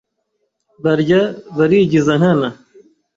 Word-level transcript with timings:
Barya 0.83 1.21
barigiza 1.57 2.11
nkana 2.19 2.49